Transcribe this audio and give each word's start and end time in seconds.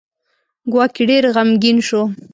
ګواکې 0.71 1.03
ډېر 1.09 1.23
غمګین 1.35 1.77
شو. 1.87 2.01